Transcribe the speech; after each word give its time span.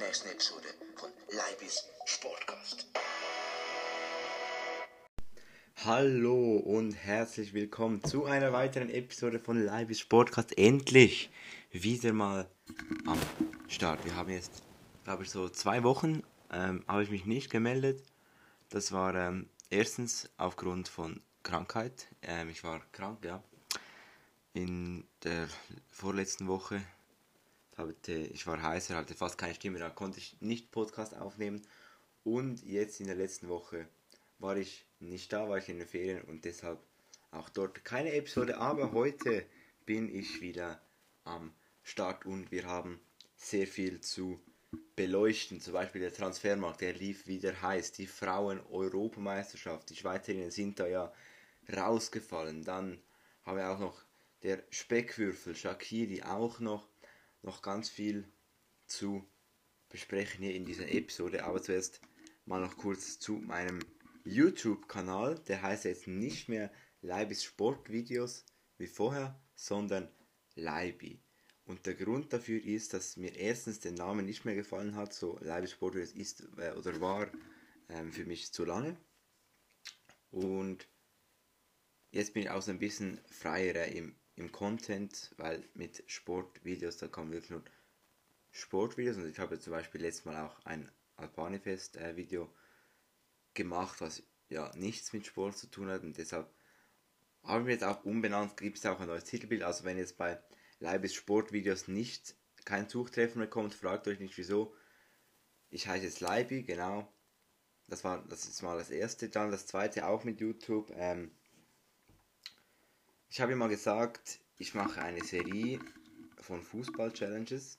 nächsten 0.00 0.30
Episode 0.30 0.68
von 0.96 1.10
Leibis 1.28 1.84
Sportcast. 2.06 2.86
Hallo 5.84 6.56
und 6.56 6.92
herzlich 6.92 7.52
willkommen 7.52 8.02
zu 8.02 8.24
einer 8.24 8.50
weiteren 8.54 8.88
Episode 8.88 9.38
von 9.38 9.62
Leibis 9.62 10.00
Sportcast. 10.00 10.56
Endlich 10.56 11.30
wieder 11.70 12.14
mal 12.14 12.50
am 13.06 13.18
Start. 13.68 14.02
Wir 14.06 14.16
haben 14.16 14.30
jetzt, 14.30 14.62
glaube 15.04 15.24
ich, 15.24 15.30
so 15.30 15.50
zwei 15.50 15.82
Wochen 15.82 16.22
ähm, 16.50 16.82
habe 16.88 17.02
ich 17.02 17.10
mich 17.10 17.26
nicht 17.26 17.50
gemeldet. 17.50 18.02
Das 18.70 18.92
war 18.92 19.14
ähm, 19.14 19.50
erstens 19.68 20.30
aufgrund 20.38 20.88
von 20.88 21.20
Krankheit. 21.42 22.08
Ähm, 22.22 22.48
ich 22.48 22.64
war 22.64 22.80
krank, 22.92 23.22
ja. 23.22 23.42
In 24.54 25.04
der 25.24 25.46
vorletzten 25.90 26.48
Woche 26.48 26.80
hatte 27.80 28.12
ich 28.12 28.46
war 28.46 28.62
heißer, 28.62 28.96
hatte 28.96 29.14
fast 29.14 29.38
keine 29.38 29.54
Stimme, 29.54 29.78
da 29.78 29.90
konnte 29.90 30.18
ich 30.18 30.36
nicht 30.40 30.70
Podcast 30.70 31.16
aufnehmen. 31.16 31.62
Und 32.24 32.62
jetzt 32.64 33.00
in 33.00 33.06
der 33.06 33.16
letzten 33.16 33.48
Woche 33.48 33.88
war 34.38 34.56
ich 34.56 34.84
nicht 34.98 35.32
da, 35.32 35.48
war 35.48 35.58
ich 35.58 35.68
in 35.68 35.78
den 35.78 35.88
Ferien 35.88 36.22
und 36.22 36.44
deshalb 36.44 36.78
auch 37.30 37.48
dort 37.48 37.84
keine 37.84 38.12
Episode. 38.12 38.58
Aber 38.58 38.92
heute 38.92 39.46
bin 39.86 40.14
ich 40.14 40.40
wieder 40.40 40.80
am 41.24 41.52
Start 41.82 42.26
und 42.26 42.50
wir 42.50 42.64
haben 42.64 43.00
sehr 43.36 43.66
viel 43.66 44.00
zu 44.00 44.40
beleuchten. 44.96 45.60
Zum 45.60 45.72
Beispiel 45.72 46.00
der 46.02 46.12
Transfermarkt, 46.12 46.80
der 46.80 46.92
lief 46.92 47.26
wieder 47.26 47.60
heiß. 47.60 47.92
Die 47.92 48.06
Frauen-Europameisterschaft, 48.06 49.90
die 49.90 49.96
Schweizerinnen 49.96 50.50
sind 50.50 50.78
da 50.78 50.86
ja 50.86 51.12
rausgefallen. 51.74 52.64
Dann 52.64 53.00
haben 53.44 53.56
wir 53.56 53.70
auch 53.70 53.78
noch 53.78 54.04
der 54.42 54.62
Speckwürfel, 54.70 55.54
Shakiri, 55.54 56.22
auch 56.22 56.60
noch, 56.60 56.88
noch 57.42 57.62
ganz 57.62 57.88
viel 57.88 58.30
zu 58.86 59.24
besprechen 59.88 60.44
hier 60.44 60.54
in 60.54 60.64
dieser 60.64 60.88
Episode. 60.88 61.44
Aber 61.44 61.62
zuerst 61.62 62.00
mal 62.44 62.60
noch 62.60 62.76
kurz 62.76 63.18
zu 63.18 63.34
meinem 63.34 63.80
YouTube-Kanal. 64.24 65.38
Der 65.48 65.62
heißt 65.62 65.84
jetzt 65.84 66.06
nicht 66.06 66.48
mehr 66.48 66.72
Leibis 67.00 67.44
Sportvideos 67.44 68.44
wie 68.78 68.86
vorher, 68.86 69.40
sondern 69.54 70.08
Leibi. 70.54 71.22
Und 71.64 71.86
der 71.86 71.94
Grund 71.94 72.32
dafür 72.32 72.62
ist, 72.62 72.94
dass 72.94 73.16
mir 73.16 73.34
erstens 73.36 73.80
der 73.80 73.92
Name 73.92 74.22
nicht 74.22 74.44
mehr 74.44 74.54
gefallen 74.56 74.96
hat, 74.96 75.12
so 75.12 75.38
Leibes 75.40 75.70
Sportvideos 75.70 76.12
ist 76.12 76.48
äh, 76.58 76.72
oder 76.72 77.00
war 77.00 77.30
ähm, 77.88 78.12
für 78.12 78.24
mich 78.24 78.52
zu 78.52 78.64
lange. 78.64 78.96
Und 80.30 80.88
jetzt 82.10 82.34
bin 82.34 82.42
ich 82.42 82.50
auch 82.50 82.62
so 82.62 82.70
ein 82.70 82.78
bisschen 82.78 83.20
freier 83.26 83.86
im, 83.86 84.16
im 84.40 84.50
Content, 84.52 85.34
weil 85.36 85.62
mit 85.74 86.02
Sportvideos, 86.06 86.96
da 86.96 87.08
kommen 87.08 87.30
wirklich 87.30 87.50
nur 87.50 87.62
Sportvideos. 88.50 89.16
Und 89.16 89.28
ich 89.28 89.38
habe 89.38 89.60
zum 89.60 89.72
Beispiel 89.72 90.00
letztes 90.00 90.24
Mal 90.24 90.46
auch 90.46 90.64
ein 90.64 90.90
Alpanifest-Video 91.16 92.44
äh, 92.44 92.48
gemacht, 93.54 94.00
was 94.00 94.22
ja 94.48 94.74
nichts 94.76 95.12
mit 95.12 95.26
Sport 95.26 95.58
zu 95.58 95.66
tun 95.68 95.90
hat. 95.90 96.02
Und 96.02 96.16
deshalb 96.16 96.50
haben 97.44 97.66
wir 97.66 97.74
jetzt 97.74 97.84
auch 97.84 98.04
umbenannt, 98.04 98.56
gibt 98.56 98.78
es 98.78 98.86
auch 98.86 98.98
ein 98.98 99.08
neues 99.08 99.24
Titelbild. 99.24 99.62
Also 99.62 99.84
wenn 99.84 99.98
jetzt 99.98 100.16
bei 100.16 100.42
Leibes 100.78 101.14
Sportvideos 101.14 101.86
nicht 101.86 102.34
kein 102.64 102.88
Suchtreffen 102.88 103.40
bekommt, 103.40 103.74
fragt 103.74 104.08
euch 104.08 104.20
nicht 104.20 104.36
wieso. 104.38 104.74
Ich 105.68 105.86
heiße 105.86 106.04
jetzt 106.04 106.20
Leibi, 106.20 106.62
genau. 106.62 107.12
Das 107.88 108.04
war 108.04 108.24
das 108.28 108.46
ist 108.46 108.62
mal 108.62 108.78
das 108.78 108.90
erste, 108.90 109.28
dann 109.28 109.50
das 109.50 109.66
zweite 109.66 110.06
auch 110.06 110.24
mit 110.24 110.40
YouTube. 110.40 110.90
Ähm, 110.94 111.30
ich 113.30 113.40
habe 113.40 113.54
mal 113.54 113.68
gesagt, 113.68 114.40
ich 114.58 114.74
mache 114.74 115.00
eine 115.00 115.22
Serie 115.22 115.78
von 116.40 116.60
Fußball-Challenges. 116.62 117.78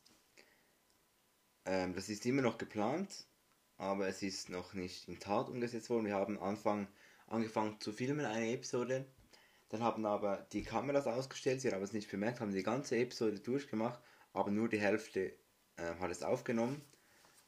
Ähm, 1.65 1.93
das 1.93 2.07
ist 2.07 2.25
immer 2.25 2.41
noch 2.41 2.57
geplant, 2.57 3.27
aber 3.77 4.07
es 4.07 4.23
ist 4.23 4.49
noch 4.49 4.73
nicht 4.73 5.09
in 5.09 5.19
Tat 5.19 5.49
umgesetzt 5.49 5.89
worden. 5.89 6.05
Wir 6.05 6.15
haben 6.15 6.39
Anfang 6.39 6.87
angefangen 7.27 7.81
zu 7.81 7.91
filmen, 7.91 8.25
eine 8.25 8.53
Episode. 8.53 9.05
Dann 9.67 9.83
haben 9.83 10.05
aber 10.05 10.47
die 10.53 10.63
Kameras 10.63 11.05
ausgestellt, 11.05 11.59
sie 11.59 11.71
haben 11.71 11.83
es 11.83 11.91
nicht 11.91 12.09
bemerkt, 12.09 12.39
haben 12.39 12.53
die 12.53 12.63
ganze 12.63 12.95
Episode 12.95 13.39
durchgemacht, 13.39 13.99
aber 14.31 14.51
nur 14.51 14.69
die 14.69 14.79
Hälfte 14.79 15.33
äh, 15.75 15.95
hat 15.99 16.11
es 16.11 16.23
aufgenommen. 16.23 16.81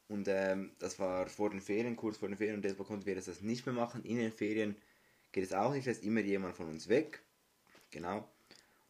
Und 0.10 0.28
ähm, 0.28 0.76
das 0.78 1.00
war 1.00 1.28
vor 1.28 1.52
den 1.52 1.62
Ferien, 1.62 1.96
kurz 1.96 2.18
vor 2.18 2.28
den 2.28 2.38
Ferien, 2.38 2.58
und 2.58 2.66
deshalb 2.66 2.86
konnten 2.86 3.06
wir 3.06 3.16
das 3.16 3.42
nicht 3.42 3.66
mehr 3.66 3.76
machen. 3.76 4.04
In 4.04 4.18
den 4.18 4.34
Ferien 4.34 4.76
geht 5.32 5.46
es 5.46 5.54
auch 5.54 5.72
nicht, 5.72 5.88
da 5.88 5.92
ist 5.92 6.04
immer 6.04 6.20
jemand 6.20 6.58
von 6.58 6.68
uns 6.68 6.90
weg. 6.90 7.24
Genau. 7.94 8.28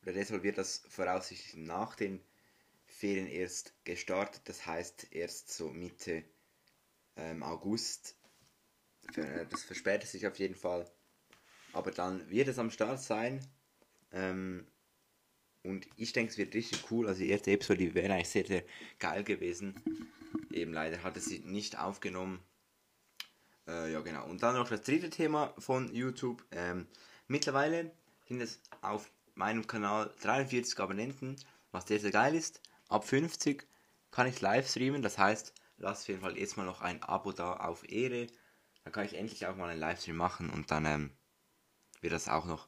Oder 0.02 0.14
deshalb 0.14 0.44
wird 0.44 0.58
das 0.58 0.81
voraussichtlich 0.88 1.56
nach 1.56 1.96
den 1.96 2.22
Ferien 2.88 3.28
erst 3.28 3.74
gestartet, 3.84 4.41
das 4.46 4.66
heißt 4.66 5.08
erst 5.12 5.52
so 5.52 5.69
Mitte 5.69 6.24
ähm, 7.18 7.44
August. 7.44 8.16
Das 9.14 9.64
verspätet 9.64 10.09
sich 10.09 10.25
auf 10.25 10.40
jeden 10.40 10.56
Fall. 10.56 10.90
Aber 11.74 11.91
dann 11.91 12.30
wird 12.30 12.47
es 12.47 12.59
am 12.59 12.72
Start 12.72 13.02
sein. 13.02 13.46
Ähm, 14.14 14.66
und 15.64 15.85
ich 15.97 16.14
denke, 16.14 16.31
es 16.31 16.38
wird 16.38 16.56
richtig 16.56 16.90
cool. 16.90 17.08
Also 17.08 17.20
die 17.20 17.30
erste 17.30 17.52
Episode 17.52 17.94
wäre 17.94 18.14
eigentlich 18.14 18.30
sehr, 18.30 18.46
sehr 18.46 18.64
geil 19.00 19.25
gewesen. 19.25 19.75
Eben 20.52 20.72
leider 20.72 21.03
hat 21.03 21.18
es 21.18 21.25
sie 21.25 21.40
nicht 21.40 21.78
aufgenommen. 21.78 22.40
Äh, 23.68 23.91
ja, 23.91 24.00
genau. 24.00 24.25
Und 24.30 24.44
dann 24.44 24.56
noch 24.56 24.70
das 24.70 24.84
dritte 24.84 25.09
Thema 25.09 25.53
von 25.58 25.94
YouTube. 25.94 26.46
Ähm, 26.52 26.88
mittlerweile 27.28 27.91
sind 28.28 28.41
es 28.41 28.59
auf 28.81 29.11
meinem 29.35 29.67
Kanal 29.67 30.13
43 30.22 30.79
Abonnenten, 30.79 31.35
was 31.72 31.88
sehr, 31.88 32.00
sehr 32.00 32.11
geil 32.11 32.35
ist. 32.35 32.61
Ab 32.88 33.06
50 33.06 33.67
kann 34.11 34.28
ich 34.28 34.41
live 34.41 34.69
streamen. 34.69 35.01
Das 35.01 35.17
heißt, 35.17 35.53
lasst 35.78 36.03
auf 36.03 36.07
jeden 36.09 36.22
Fall 36.22 36.38
jetzt 36.38 36.57
mal 36.57 36.66
noch 36.66 36.81
ein 36.81 37.01
Abo 37.03 37.31
da 37.31 37.57
auf 37.57 37.89
Ehre. 37.89 38.28
Dann 38.84 38.94
kann 38.94 39.06
ich 39.06 39.16
endlich 39.16 39.45
auch 39.47 39.56
mal 39.56 39.69
einen 39.69 39.79
Livestream 39.79 40.16
machen 40.16 40.50
und 40.50 40.69
dann 40.72 40.85
ähm, 40.85 41.11
wird 42.01 42.13
das 42.13 42.28
auch 42.28 42.45
noch 42.45 42.67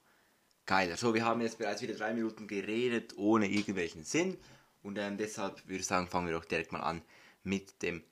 geiler. 0.66 0.97
So, 0.97 1.13
wir 1.13 1.25
haben 1.25 1.41
jetzt 1.41 1.57
bereits 1.57 1.81
wieder 1.81 1.93
drei 1.93 2.13
Minuten 2.13 2.47
geredet, 2.47 3.13
ohne 3.17 3.47
irgendwelchen 3.47 4.03
Sinn. 4.03 4.37
Und 4.81 4.97
ähm, 4.97 5.17
deshalb 5.17 5.66
würde 5.67 5.79
ich 5.79 5.87
sagen, 5.87 6.07
fangen 6.07 6.27
wir 6.27 6.33
doch 6.33 6.45
direkt 6.45 6.72
mal 6.72 6.81
an 6.81 7.01
mit 7.43 7.81
dem 7.81 8.03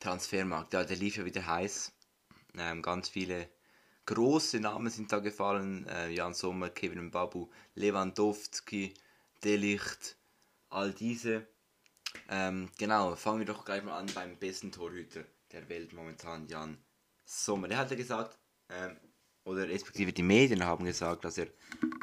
Transfermarkt. 0.00 0.72
Ja, 0.74 0.84
der 0.84 0.96
lief 0.96 1.16
ja 1.16 1.24
wieder 1.24 1.46
heiß. 1.46 1.92
Ähm, 2.56 2.82
ganz 2.82 3.08
viele 3.08 3.48
große 4.08 4.58
Namen 4.58 4.90
sind 4.90 5.12
da 5.12 5.18
gefallen. 5.18 5.86
Äh, 5.86 6.10
Jan 6.10 6.32
Sommer, 6.32 6.70
Kevin 6.70 7.10
Babu, 7.10 7.48
Lewandowski, 7.74 8.94
Delicht, 9.44 10.16
all 10.70 10.92
diese. 10.92 11.46
Ähm, 12.30 12.70
genau, 12.78 13.14
fangen 13.16 13.40
wir 13.40 13.46
doch 13.46 13.66
gleich 13.66 13.84
mal 13.84 13.98
an 13.98 14.06
beim 14.14 14.38
besten 14.38 14.72
Torhüter 14.72 15.24
der 15.52 15.68
Welt 15.68 15.92
momentan, 15.92 16.48
Jan 16.48 16.78
Sommer. 17.26 17.68
Der 17.68 17.76
hat 17.76 17.90
ja 17.90 17.96
gesagt, 17.96 18.38
ähm, 18.70 18.96
oder 19.44 19.68
respektive 19.68 20.12
die 20.12 20.22
Medien 20.22 20.64
haben 20.64 20.86
gesagt, 20.86 21.26
dass 21.26 21.36
er 21.36 21.48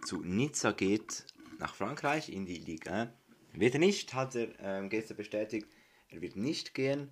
zu 0.06 0.22
Nizza 0.22 0.72
geht, 0.74 1.26
nach 1.58 1.74
Frankreich, 1.74 2.30
in 2.30 2.46
die 2.46 2.58
Liga. 2.58 3.14
Wird 3.54 3.74
er 3.74 3.80
nicht, 3.80 4.14
hat 4.14 4.36
er 4.36 4.50
ähm, 4.60 4.90
gestern 4.90 5.18
bestätigt, 5.18 5.68
er 6.10 6.22
wird 6.22 6.36
nicht 6.36 6.76
gehen. 6.76 7.10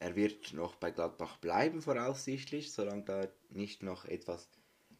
Er 0.00 0.14
wird 0.14 0.52
noch 0.52 0.76
bei 0.76 0.90
Gladbach 0.90 1.38
bleiben, 1.38 1.82
voraussichtlich, 1.82 2.72
solange 2.72 3.02
da 3.02 3.28
nicht 3.50 3.82
noch 3.82 4.04
etwas 4.04 4.48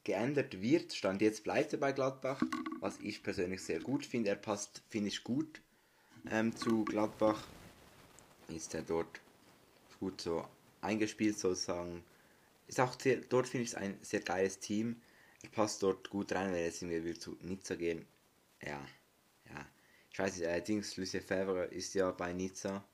geändert 0.05 0.61
wird. 0.61 0.93
Stand 0.93 1.23
jetzt 1.23 1.45
bleibt 1.45 1.73
er 1.73 1.79
bei 1.79 1.93
Gladbach, 1.93 2.43
was 2.81 2.99
ich 3.01 3.23
persönlich 3.23 3.63
sehr 3.63 3.81
gut 3.81 4.05
finde. 4.05 4.31
Er 4.31 4.37
passt, 4.37 4.83
finde 4.89 5.09
ich, 5.09 5.23
gut 5.23 5.61
ähm, 6.31 6.55
zu 6.57 6.85
Gladbach. 6.85 7.47
Ist 8.49 8.75
er 8.75 8.83
dort 8.83 9.21
gut 10.01 10.21
so 10.21 10.45
eingespielt, 10.81 11.39
sozusagen 11.39 12.03
ist 12.67 12.81
auch 12.81 12.99
sehr, 13.01 13.17
dort 13.17 13.49
finde 13.49 13.65
ich 13.65 13.71
es 13.71 13.75
ein 13.75 13.99
sehr 14.03 14.21
geiles 14.21 14.59
Team. 14.61 15.01
Er 15.43 15.49
passt 15.51 15.83
dort 15.83 16.11
gut 16.11 16.33
rein, 16.33 16.49
wenn 16.49 16.57
er 16.57 16.67
jetzt 16.67 16.83
irgendwie 16.83 17.15
zu 17.15 17.37
Nizza 17.41 17.75
gehen. 17.77 18.05
Ja, 18.63 18.81
ja. 19.47 19.67
Ich 20.11 20.19
weiß 20.19 20.37
nicht, 20.37 20.47
allerdings 20.47 20.97
Lucien 20.97 21.23
Favre 21.23 21.65
ist 21.67 21.95
ja 21.95 22.11
bei 22.11 22.33
Nizza, 22.33 22.85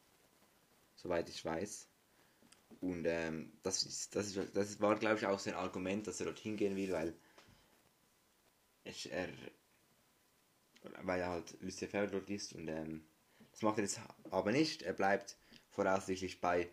soweit 0.97 1.29
ich 1.29 1.45
weiß. 1.45 1.89
Und 2.85 3.07
ähm, 3.07 3.51
das, 3.63 3.83
ist, 3.83 4.15
das, 4.15 4.37
ist, 4.37 4.55
das 4.55 4.79
war, 4.79 4.95
glaube 4.97 5.17
ich, 5.17 5.27
auch 5.27 5.39
sein 5.39 5.55
Argument, 5.55 6.07
dass 6.07 6.21
er 6.21 6.27
dort 6.27 6.39
hingehen 6.39 6.77
will, 6.77 6.93
weil 6.93 7.15
er, 9.11 9.29
weil 11.03 11.21
er 11.21 11.31
halt 11.31 11.57
Lucien 11.63 11.91
Favre 11.91 12.11
dort 12.11 12.29
ist 12.29 12.53
und 12.53 12.69
ähm, 12.69 13.03
das 13.53 13.63
macht 13.63 13.79
er 13.79 13.85
jetzt 13.85 14.01
aber 14.31 14.53
nicht. 14.53 14.83
Er 14.83 14.93
bleibt 14.93 15.39
voraussichtlich 15.71 16.43
bei 16.43 16.69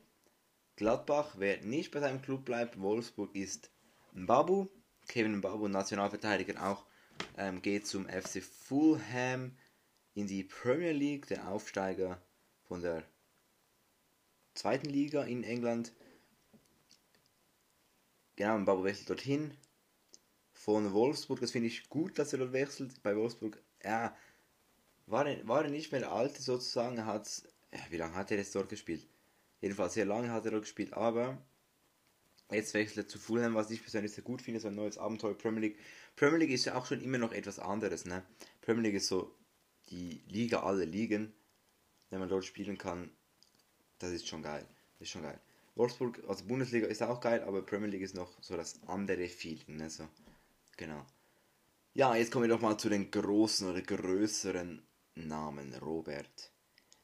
Gladbach, 0.75 1.35
wer 1.37 1.61
nicht 1.61 1.91
bei 1.91 2.01
seinem 2.01 2.21
Club 2.21 2.43
bleibt, 2.43 2.81
Wolfsburg 2.81 3.33
ist 3.33 3.71
Mbabu. 4.11 4.67
Kevin 5.07 5.37
Mbabu, 5.37 5.69
Nationalverteidiger, 5.69 6.61
auch 6.61 6.85
ähm, 7.37 7.61
geht 7.61 7.87
zum 7.87 8.05
FC 8.09 8.43
Fulham 8.43 9.55
in 10.13 10.27
die 10.27 10.43
Premier 10.43 10.91
League, 10.91 11.27
der 11.27 11.47
Aufsteiger 11.47 12.21
von 12.67 12.81
der 12.81 13.03
zweiten 14.61 14.89
Liga 14.89 15.23
in 15.23 15.43
England. 15.43 15.91
genau, 18.35 18.59
Mbabo 18.59 18.83
wechselt 18.83 19.09
dorthin. 19.09 19.57
Von 20.53 20.93
Wolfsburg, 20.93 21.39
das 21.39 21.51
finde 21.51 21.67
ich 21.67 21.89
gut, 21.89 22.19
dass 22.19 22.33
er 22.33 22.39
dort 22.39 22.53
wechselt. 22.53 23.01
Bei 23.01 23.15
Wolfsburg, 23.15 23.59
ja, 23.83 24.15
war 25.07 25.27
er, 25.27 25.47
war 25.47 25.63
er 25.63 25.71
nicht 25.71 25.91
mehr 25.91 26.01
der 26.01 26.11
Alte 26.11 26.43
sozusagen. 26.43 27.05
Hat, 27.07 27.41
ja, 27.73 27.79
wie 27.89 27.97
lange 27.97 28.13
hat 28.13 28.29
er 28.29 28.37
jetzt 28.37 28.53
dort 28.53 28.69
gespielt? 28.69 29.07
Jedenfalls 29.61 29.95
sehr 29.95 30.05
lange 30.05 30.31
hat 30.31 30.45
er 30.45 30.51
dort 30.51 30.63
gespielt, 30.63 30.93
aber 30.93 31.43
jetzt 32.51 32.75
wechselt 32.75 33.05
er 33.05 33.07
zu 33.07 33.17
Fulham, 33.17 33.55
was 33.55 33.71
ich 33.71 33.81
persönlich 33.81 34.11
sehr 34.11 34.23
gut 34.23 34.43
finde, 34.43 34.59
so 34.59 34.67
ein 34.67 34.75
neues 34.75 34.99
Abenteuer 34.99 35.35
Premier 35.35 35.61
League. 35.61 35.79
Premier 36.15 36.37
League 36.37 36.51
ist 36.51 36.65
ja 36.65 36.75
auch 36.75 36.85
schon 36.85 37.01
immer 37.01 37.17
noch 37.17 37.31
etwas 37.31 37.57
anderes, 37.57 38.05
ne? 38.05 38.23
Premier 38.61 38.83
League 38.83 38.95
ist 38.95 39.07
so 39.07 39.35
die 39.89 40.21
Liga 40.27 40.61
aller 40.61 40.85
Ligen. 40.85 41.33
Wenn 42.11 42.19
man 42.19 42.29
dort 42.29 42.45
spielen 42.45 42.77
kann, 42.77 43.09
das 44.01 44.11
ist 44.11 44.27
schon 44.27 44.41
geil. 44.41 44.65
Das 44.99 45.07
ist 45.07 45.11
schon 45.11 45.23
geil. 45.23 45.39
Wolfsburg, 45.75 46.21
also 46.27 46.45
Bundesliga 46.45 46.87
ist 46.87 47.01
auch 47.01 47.21
geil, 47.21 47.43
aber 47.43 47.61
Premier 47.61 47.87
League 47.87 48.01
ist 48.01 48.15
noch 48.15 48.31
so 48.41 48.57
das 48.57 48.79
andere 48.87 49.27
Feeling, 49.27 49.77
ne? 49.77 49.89
So, 49.89 50.07
genau. 50.77 51.05
Ja, 51.93 52.15
jetzt 52.15 52.31
kommen 52.31 52.43
wir 52.43 52.55
doch 52.55 52.61
mal 52.61 52.77
zu 52.77 52.89
den 52.89 53.09
großen 53.11 53.69
oder 53.69 53.81
größeren 53.81 54.81
Namen. 55.15 55.73
Robert 55.75 56.51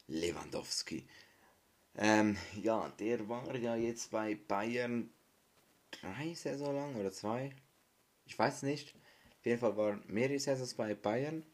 Lewandowski. 0.06 1.06
Ähm, 1.96 2.36
ja, 2.62 2.88
der 2.98 3.28
war 3.28 3.54
ja 3.56 3.76
jetzt 3.76 4.10
bei 4.10 4.34
Bayern 4.34 5.10
drei 5.90 6.34
Saison 6.34 6.74
lang 6.74 6.96
oder 6.96 7.12
zwei. 7.12 7.50
Ich 8.26 8.38
weiß 8.38 8.62
nicht. 8.62 8.94
Auf 9.38 9.46
jeden 9.46 9.60
Fall 9.60 9.76
war 9.76 9.98
mehrere 10.06 10.38
Saisons 10.38 10.74
bei 10.74 10.94
Bayern. 10.94 11.44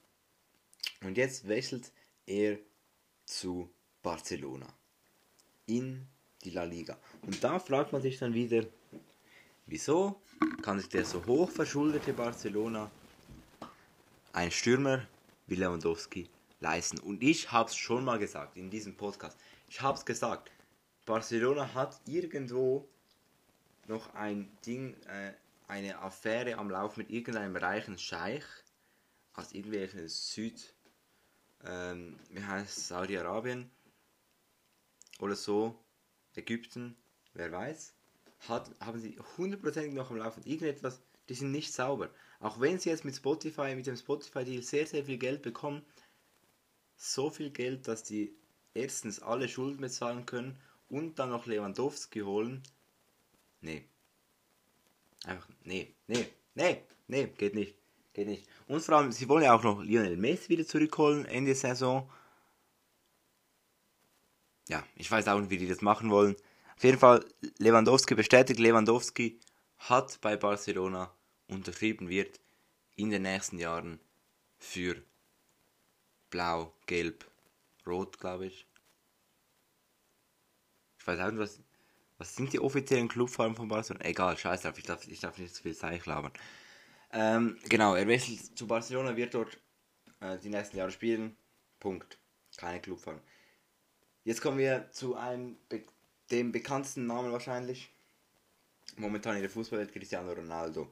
Und 1.03 1.17
jetzt 1.17 1.49
wechselt 1.49 1.93
er 2.27 2.59
zu 3.25 3.71
Barcelona. 4.03 4.67
In 5.67 6.07
die 6.43 6.51
La 6.51 6.65
Liga. 6.65 6.99
Und 7.23 7.43
da 7.43 7.59
fragt 7.59 7.93
man 7.93 8.03
sich 8.03 8.19
dann 8.19 8.35
wieder, 8.35 8.65
wieso 9.67 10.21
kann 10.63 10.79
sich 10.79 10.89
der 10.89 11.05
so 11.05 11.25
hoch 11.27 11.51
verschuldete 11.51 12.13
Barcelona 12.13 12.91
ein 14.33 14.51
Stürmer 14.51 15.07
wie 15.47 15.57
Lewandowski 15.57 16.29
leisten? 16.61 16.99
Und 16.99 17.23
ich 17.23 17.51
habe 17.51 17.71
es 17.71 17.77
schon 17.77 18.05
mal 18.05 18.19
gesagt 18.19 18.57
in 18.57 18.71
diesem 18.71 18.95
Podcast. 18.97 19.39
Ich 19.69 19.81
habe 19.81 19.97
es 19.97 20.05
gesagt. 20.05 20.51
Barcelona 21.07 21.75
hat 21.75 22.01
irgendwo 22.07 22.89
noch 23.87 24.15
ein 24.15 24.51
Ding, 24.67 24.95
äh, 25.07 25.33
eine 25.69 25.99
Affäre 25.99 26.57
am 26.57 26.71
Lauf 26.71 26.97
mit 26.97 27.11
irgendeinem 27.11 27.57
reichen 27.57 27.99
Scheich 27.99 28.45
aus 29.35 29.53
irgendwelchen 29.53 30.09
Süd, 30.09 30.75
ähm, 31.65 32.19
wie 32.31 32.43
heißt 32.43 32.89
Saudi-Arabien 32.89 33.71
oder 35.21 35.37
so, 35.37 35.79
Ägypten, 36.35 36.97
wer 37.33 37.53
weiß, 37.53 37.95
hat, 38.49 38.71
haben 38.81 38.99
sie 38.99 39.19
hundertprozentig 39.37 39.95
noch 39.95 40.11
am 40.11 40.17
Laufen 40.17 40.43
irgendetwas, 40.45 41.01
die 41.29 41.35
sind 41.35 41.53
nicht 41.53 41.73
sauber. 41.73 42.11
Auch 42.41 42.61
wenn 42.61 42.79
sie 42.79 42.91
jetzt 42.91 43.05
mit 43.05 43.17
Spotify, 43.17 43.75
mit 43.75 43.87
dem 43.87 43.97
Spotify-Deal 43.97 44.63
sehr, 44.63 44.87
sehr 44.87 45.05
viel 45.05 45.19
Geld 45.19 45.43
bekommen, 45.43 45.83
so 46.97 47.31
viel 47.31 47.51
Geld, 47.51 47.89
dass 47.89 48.03
die 48.03 48.37
erstens 48.75 49.21
alle 49.21 49.49
Schulden 49.49 49.81
bezahlen 49.81 50.27
können 50.27 50.59
und 50.89 51.19
dann 51.19 51.31
noch 51.31 51.47
Lewandowski 51.47 52.21
holen, 52.21 52.63
nee. 53.61 53.85
Einfach, 55.25 55.49
nee, 55.65 55.95
nee, 56.07 56.27
nee, 56.55 56.83
nee, 57.09 57.27
geht 57.39 57.55
nicht. 57.55 57.77
Geht 58.13 58.29
nicht. 58.29 58.49
Und 58.69 58.81
vor 58.81 58.97
allem, 58.97 59.11
sie 59.11 59.29
wollen 59.29 59.43
ja 59.43 59.55
auch 59.55 59.63
noch 59.65 59.83
Lionel 59.83 60.17
Messi 60.17 60.51
wieder 60.51 60.65
zurückholen 60.65 61.25
Ende 61.25 61.55
Saison. 61.55 62.09
Ja, 64.69 64.83
ich 64.97 65.11
weiß 65.11 65.29
auch 65.29 65.41
nicht, 65.41 65.51
wie 65.51 65.59
die 65.59 65.69
das 65.69 65.83
machen 65.83 66.11
wollen. 66.11 66.37
Auf 66.77 66.85
jeden 66.85 66.99
Fall, 66.99 67.25
Lewandowski 67.59 68.15
bestätigt, 68.15 68.59
Lewandowski 68.59 69.39
hat 69.79 70.21
bei 70.21 70.37
Barcelona 70.37 71.15
unterschrieben 71.49 72.09
wird 72.09 72.41
in 72.97 73.11
den 73.11 73.23
nächsten 73.23 73.59
Jahren 73.59 74.01
für 74.59 75.03
Blau, 76.31 76.73
Gelb, 76.87 77.25
Rot, 77.87 78.19
glaube 78.19 78.47
ich. 78.47 78.67
Ich 80.99 81.07
weiß 81.07 81.21
auch 81.21 81.31
nicht, 81.31 81.39
was, 81.39 81.61
was 82.17 82.35
sind 82.35 82.53
die 82.53 82.61
offiziellen 82.61 83.09
Clubfarben 83.09 83.55
von 83.55 83.69
Barcelona? 83.69 84.05
Egal, 84.07 84.39
scheiß 84.39 84.63
drauf, 84.63 84.79
ich 84.79 84.85
darf, 84.85 85.07
ich 85.07 85.21
darf 85.21 85.37
nicht 85.39 85.55
zu 85.55 85.63
viel 85.63 85.77
Zeich 85.77 86.07
labern. 86.07 86.33
Ähm, 87.13 87.59
genau, 87.69 87.95
er 87.95 88.09
wechselt 88.09 88.57
zu 88.57 88.67
Barcelona, 88.67 89.15
wird 89.17 89.35
dort 89.35 89.59
äh, 90.21 90.39
die 90.39 90.49
nächsten 90.49 90.79
Jahre 90.79 90.91
spielen. 90.91 91.37
Punkt. 91.79 92.19
Keine 92.57 92.81
Clubfarben. 92.81 93.21
Jetzt 94.25 94.41
kommen 94.41 94.59
wir 94.59 94.91
zu 94.91 95.17
einem 95.17 95.57
Be 95.69 95.85
dem 96.31 96.53
bekanntesten 96.53 97.07
Namen 97.07 97.31
wahrscheinlich. 97.33 97.91
Momentan 98.97 99.37
in 99.37 99.43
der 99.43 99.51
Fußballwelt 99.51 99.93
Cristiano 99.93 100.33
Ronaldo. 100.33 100.89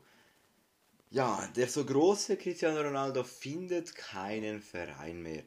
Ja, 1.10 1.48
der 1.56 1.68
so 1.68 1.84
große 1.84 2.36
Cristiano 2.36 2.80
Ronaldo 2.82 3.24
findet 3.24 3.94
keinen 3.94 4.60
Verein 4.60 5.22
mehr. 5.22 5.42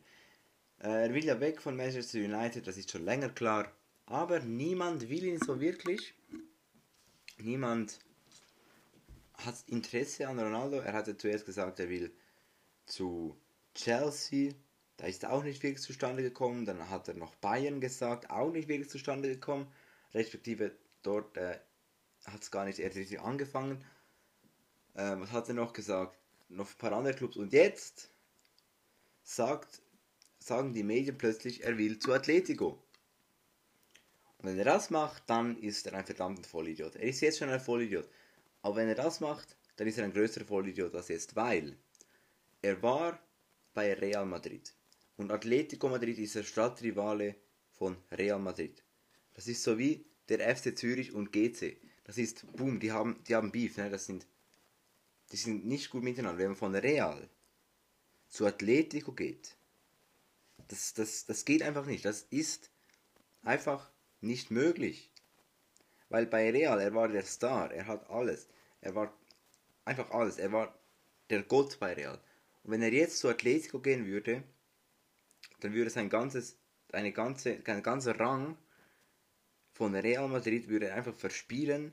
Äh, 0.80 1.08
er 1.08 1.14
will 1.14 1.24
ja 1.24 1.40
weg 1.40 1.62
von 1.62 1.76
Manchester 1.76 2.18
United, 2.18 2.66
das 2.66 2.78
ist 2.78 2.92
schon 2.92 3.06
länger 3.06 3.30
klar. 3.30 3.72
Aber 4.08 4.40
niemand 4.40 5.10
will 5.10 5.24
ihn 5.24 5.40
so 5.40 5.60
wirklich. 5.60 6.14
Niemand 7.38 8.00
hat 9.34 9.56
Interesse 9.68 10.28
an 10.28 10.40
Ronaldo. 10.40 10.78
Er 10.78 10.94
hatte 10.94 11.18
zuerst 11.18 11.46
gesagt, 11.46 11.80
er 11.80 11.90
will 11.90 12.12
zu 12.86 13.36
Chelsea. 13.74 14.54
Da 14.98 15.08
ist 15.08 15.26
auch 15.26 15.44
nicht 15.44 15.62
wirklich 15.64 15.82
zustande 15.82 16.24
gekommen. 16.24 16.66
Dann 16.66 16.90
hat 16.90 17.08
er 17.08 17.16
noch 17.16 17.36
Bayern 17.36 17.82
gesagt, 17.82 18.30
auch 18.30 18.52
nicht 18.52 18.68
wirklich 18.68 18.90
zustande 18.90 19.30
gekommen. 19.30 19.72
Respektive 20.14 20.76
dort 21.04 21.36
äh, 21.38 21.60
hat 22.26 22.42
es 22.42 22.52
gar 22.52 22.66
nicht 22.66 22.80
erst 22.80 22.98
richtig 22.98 23.20
angefangen. 23.20 23.84
Äh, 24.94 25.20
was 25.20 25.32
hat 25.32 25.48
er 25.50 25.56
noch 25.56 25.74
gesagt? 25.74 26.18
Noch 26.50 26.70
ein 26.70 26.78
paar 26.78 26.94
andere 26.94 27.14
Clubs. 27.14 27.38
Und 27.38 27.52
jetzt 27.54 28.10
sagt, 29.24 29.82
sagen 30.40 30.74
die 30.74 30.84
Medien 30.84 31.18
plötzlich, 31.18 31.64
er 31.64 31.78
will 31.78 32.00
zu 32.00 32.14
Atletico. 32.14 32.82
Und 34.38 34.50
wenn 34.50 34.58
er 34.58 34.66
das 34.66 34.90
macht, 34.90 35.24
dann 35.28 35.58
ist 35.58 35.88
er 35.88 35.94
ein 35.94 36.06
verdammter 36.06 36.48
Vollidiot. 36.48 36.96
Er 36.96 37.04
ist 37.04 37.22
jetzt 37.22 37.40
schon 37.40 37.50
ein 37.50 37.60
Vollidiot. 37.60 38.08
Aber 38.62 38.78
wenn 38.78 38.88
er 38.88 38.96
das 38.96 39.20
macht, 39.20 39.56
dann 39.76 39.88
ist 39.88 39.98
er 39.98 40.06
ein 40.06 40.14
größerer 40.14 40.46
Vollidiot 40.46 40.96
als 40.96 41.10
jetzt, 41.10 41.36
weil 41.36 41.78
er 42.62 42.82
war 42.82 43.20
bei 43.74 43.94
Real 43.94 44.26
Madrid. 44.26 44.74
Und 45.18 45.32
Atletico 45.32 45.88
Madrid 45.90 46.18
ist 46.20 46.36
der 46.36 46.44
Stadtrivale 46.44 47.36
von 47.72 47.98
Real 48.12 48.40
Madrid. 48.40 48.84
Das 49.34 49.48
ist 49.48 49.64
so 49.64 49.78
wie 49.78 50.06
der 50.30 50.56
FC 50.56 50.78
Zürich 50.78 51.14
und 51.14 51.32
GC. 51.32 51.78
Das 52.04 52.18
ist, 52.18 52.46
boom, 52.56 52.80
die 52.80 52.92
haben, 52.92 53.24
die 53.28 53.36
haben 53.36 53.52
Beef, 53.52 53.78
ne? 53.78 53.90
das 53.90 54.06
sind, 54.06 54.26
die 55.32 55.38
sind 55.38 55.66
nicht 55.66 55.90
gut 55.90 56.04
miteinander. 56.04 56.38
Wenn 56.38 56.50
man 56.50 56.56
von 56.56 56.76
Real 56.76 57.30
zu 58.30 58.46
Atletico 58.46 59.12
geht, 59.12 59.56
das, 60.68 60.94
das, 60.94 61.26
das 61.26 61.46
geht 61.46 61.64
einfach 61.64 61.86
nicht. 61.86 62.06
Das 62.06 62.28
ist 62.30 62.70
einfach 63.44 63.90
nicht 64.22 64.52
möglich. 64.52 65.12
Weil 66.10 66.26
bei 66.26 66.50
Real, 66.52 66.80
er 66.80 66.94
war 66.94 67.08
der 67.08 67.26
Star, 67.26 67.72
er 67.72 67.88
hat 67.88 68.10
alles. 68.10 68.48
Er 68.82 68.96
war 68.96 69.14
einfach 69.86 70.12
alles. 70.12 70.38
Er 70.38 70.52
war 70.52 70.78
der 71.30 71.44
Gott 71.44 71.80
bei 71.80 71.94
Real. 71.94 72.20
Und 72.64 72.72
wenn 72.72 72.82
er 72.82 72.94
jetzt 72.94 73.20
zu 73.20 73.30
Atletico 73.30 73.80
gehen 73.80 74.06
würde, 74.06 74.44
dann 75.66 75.74
würde 75.74 75.90
sein 75.90 76.10
ganzes, 76.10 76.60
eine 76.92 77.12
ganze, 77.12 77.60
ein 77.66 77.82
ganzer 77.82 78.20
Rang 78.20 78.56
von 79.72 79.96
Real 79.96 80.28
Madrid 80.28 80.68
würde 80.68 80.90
er 80.90 80.96
einfach 80.96 81.16
verspielen, 81.16 81.92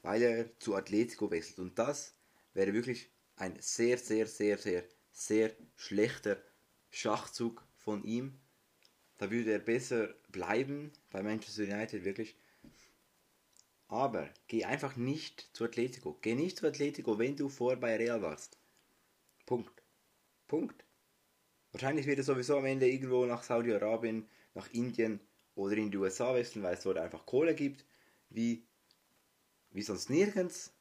weil 0.00 0.22
er 0.22 0.58
zu 0.58 0.74
Atletico 0.74 1.30
wechselt. 1.30 1.58
Und 1.58 1.78
das 1.78 2.16
wäre 2.54 2.72
wirklich 2.72 3.10
ein 3.36 3.54
sehr, 3.60 3.98
sehr, 3.98 4.26
sehr, 4.26 4.56
sehr, 4.56 4.84
sehr 5.12 5.54
schlechter 5.76 6.42
Schachzug 6.90 7.62
von 7.76 8.04
ihm. 8.04 8.40
Da 9.18 9.30
würde 9.30 9.52
er 9.52 9.58
besser 9.58 10.14
bleiben 10.30 10.92
bei 11.10 11.22
Manchester 11.22 11.64
United, 11.64 12.06
wirklich. 12.06 12.36
Aber 13.88 14.30
geh 14.48 14.64
einfach 14.64 14.96
nicht 14.96 15.50
zu 15.52 15.64
Atletico. 15.64 16.16
Geh 16.22 16.34
nicht 16.34 16.56
zu 16.56 16.66
Atletico, 16.66 17.18
wenn 17.18 17.36
du 17.36 17.50
vor 17.50 17.76
bei 17.76 17.96
Real 17.96 18.22
warst. 18.22 18.56
Punkt. 19.44 19.82
Punkt. 20.48 20.86
Wahrscheinlich 21.72 22.06
wird 22.06 22.18
er 22.18 22.24
sowieso 22.24 22.58
am 22.58 22.66
Ende 22.66 22.88
irgendwo 22.88 23.24
nach 23.24 23.42
Saudi-Arabien, 23.42 24.28
nach 24.54 24.70
Indien 24.72 25.20
oder 25.54 25.76
in 25.76 25.90
die 25.90 25.96
USA 25.96 26.34
wechseln, 26.34 26.62
weil 26.62 26.74
es 26.74 26.82
dort 26.82 26.98
einfach 26.98 27.26
Kohle 27.26 27.54
gibt, 27.54 27.84
wie, 28.28 28.66
wie 29.70 29.82
sonst 29.82 30.10
nirgends. 30.10 30.72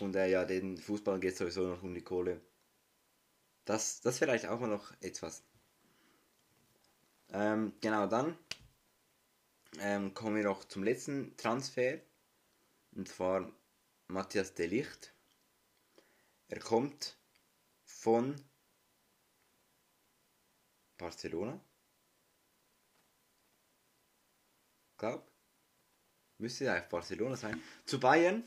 Und 0.00 0.16
äh, 0.16 0.30
ja, 0.30 0.44
den 0.44 0.76
Fußballern 0.78 1.20
geht 1.20 1.32
es 1.32 1.38
sowieso 1.38 1.68
noch 1.68 1.82
um 1.82 1.94
die 1.94 2.02
Kohle. 2.02 2.40
Das, 3.64 4.00
das 4.00 4.18
vielleicht 4.18 4.46
auch 4.46 4.60
mal 4.60 4.68
noch 4.68 4.92
etwas. 5.00 5.42
Ähm, 7.30 7.72
genau, 7.80 8.06
dann 8.06 8.36
ähm, 9.80 10.14
kommen 10.14 10.36
wir 10.36 10.44
noch 10.44 10.64
zum 10.64 10.84
letzten 10.84 11.36
Transfer. 11.36 11.98
Und 12.92 13.08
zwar 13.08 13.50
Matthias 14.08 14.54
Delicht. 14.54 15.12
Er 16.48 16.60
kommt 16.60 17.18
von 17.84 18.36
Barcelona. 20.98 21.60
Glaub. 24.98 25.30
müsste 26.38 26.64
ja 26.64 26.80
Barcelona 26.80 27.36
sein, 27.36 27.62
zu 27.84 28.00
Bayern. 28.00 28.44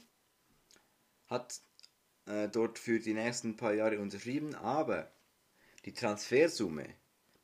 Hat 1.27 1.62
äh, 2.25 2.50
dort 2.50 2.79
für 2.79 3.00
die 3.00 3.13
nächsten 3.13 3.56
paar 3.56 3.74
Jahre 3.74 4.00
unterschrieben, 4.00 4.56
aber 4.56 5.12
die 5.86 5.94
Transfersumme, 5.94 6.88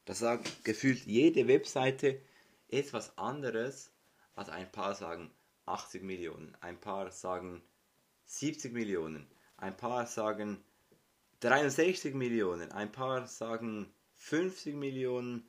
das 0.05 0.19
sagt 0.19 0.63
gefühlt 0.63 1.05
jede 1.05 1.47
Webseite 1.47 2.21
etwas 2.67 3.17
anderes, 3.17 3.91
als 4.33 4.49
ein 4.49 4.71
paar 4.71 4.95
sagen 4.95 5.31
80 5.65 6.03
Millionen, 6.03 6.55
ein 6.61 6.79
paar 6.79 7.11
sagen 7.11 7.61
70 8.25 8.73
Millionen, 8.73 9.27
ein 9.57 9.77
paar 9.77 10.07
sagen 10.07 10.63
63 11.39 12.13
Millionen, 12.13 12.71
ein 12.71 12.91
paar 12.91 13.27
sagen 13.27 13.93
50 14.25 14.73
Millionen. 14.73 15.47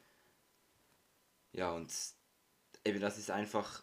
Ja, 1.52 1.72
und 1.72 1.90
eben 2.84 3.00
das 3.00 3.16
ist 3.16 3.30
einfach 3.30 3.82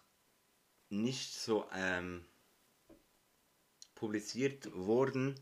nicht 0.89 1.33
so 1.33 1.67
ähm, 1.73 2.23
publiziert 3.95 4.71
worden. 4.75 5.33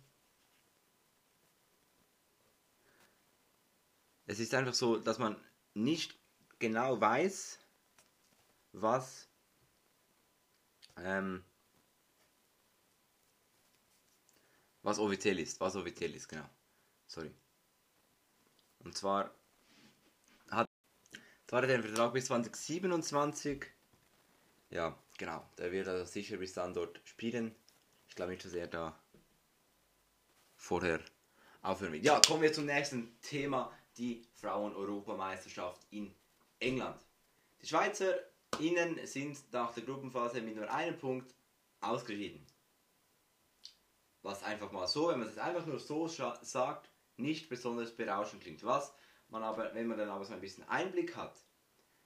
Es 4.26 4.40
ist 4.40 4.54
einfach 4.54 4.74
so, 4.74 4.98
dass 4.98 5.20
man 5.20 5.36
nicht 5.74 6.18
genau 6.60 7.02
weiß, 7.02 7.60
was 8.72 9.28
ähm, 10.96 11.44
was 14.82 14.98
offiziell 14.98 15.40
ist, 15.40 15.60
was 15.60 15.76
offiziell 15.76 16.16
ist, 16.16 16.30
genau. 16.30 16.50
Sorry. 17.06 17.34
Und 18.80 18.98
zwar 18.98 19.41
zwar 21.52 21.64
der 21.64 21.84
Vertrag 21.84 22.14
bis 22.14 22.28
2027. 22.28 23.66
Ja, 24.70 24.98
genau. 25.18 25.46
Der 25.58 25.70
wird 25.74 25.86
also 25.86 26.06
sicher 26.06 26.38
bis 26.38 26.54
dann 26.54 26.74
dort 26.74 27.02
spielen. 27.04 27.54
Ich 28.08 28.16
glaube 28.16 28.32
nicht, 28.32 28.46
dass 28.46 28.54
er 28.54 28.68
da 28.68 28.98
vorher 30.56 31.02
aufhören 31.62 31.92
wird. 31.92 32.06
Ja, 32.06 32.22
kommen 32.26 32.42
wir 32.42 32.54
zum 32.54 32.68
nächsten 32.68 33.20
Thema, 33.20 33.70
die 33.98 34.26
Frauen-Europameisterschaft 34.36 35.82
in 35.90 36.16
England. 36.60 37.02
Die 37.62 37.68
Schweizer 37.68 38.16
Innen 38.58 39.06
sind 39.06 39.38
nach 39.52 39.74
der 39.74 39.84
Gruppenphase 39.84 40.40
mit 40.40 40.56
nur 40.56 40.72
einem 40.72 40.98
Punkt 40.98 41.36
ausgeschieden. 41.82 42.48
Was 44.22 44.42
einfach 44.44 44.72
mal 44.72 44.88
so, 44.88 45.10
wenn 45.10 45.20
man 45.20 45.28
es 45.28 45.38
einfach 45.38 45.66
nur 45.66 45.80
so 45.82 46.08
sagt, 46.08 46.90
nicht 47.18 47.50
besonders 47.50 47.92
berauschend 47.92 48.42
klingt. 48.42 48.64
Was 48.64 48.94
man 49.32 49.44
aber, 49.44 49.74
wenn 49.74 49.88
man 49.88 49.98
dann 49.98 50.10
aber 50.10 50.26
so 50.26 50.34
ein 50.34 50.42
bisschen 50.42 50.68
Einblick 50.68 51.16
hat, 51.16 51.36